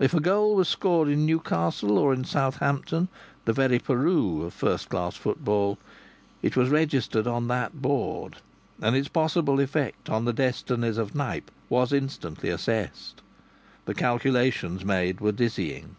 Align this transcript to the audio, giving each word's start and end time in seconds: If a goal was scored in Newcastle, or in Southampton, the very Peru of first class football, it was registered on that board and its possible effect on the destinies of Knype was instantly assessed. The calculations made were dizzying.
If 0.00 0.12
a 0.12 0.18
goal 0.18 0.56
was 0.56 0.68
scored 0.68 1.06
in 1.06 1.24
Newcastle, 1.24 1.98
or 2.00 2.12
in 2.12 2.24
Southampton, 2.24 3.06
the 3.44 3.52
very 3.52 3.78
Peru 3.78 4.42
of 4.42 4.52
first 4.52 4.88
class 4.88 5.14
football, 5.14 5.78
it 6.42 6.56
was 6.56 6.68
registered 6.68 7.28
on 7.28 7.46
that 7.46 7.80
board 7.80 8.38
and 8.82 8.96
its 8.96 9.06
possible 9.06 9.60
effect 9.60 10.10
on 10.10 10.24
the 10.24 10.32
destinies 10.32 10.98
of 10.98 11.14
Knype 11.14 11.52
was 11.68 11.92
instantly 11.92 12.48
assessed. 12.48 13.22
The 13.84 13.94
calculations 13.94 14.84
made 14.84 15.20
were 15.20 15.30
dizzying. 15.30 15.94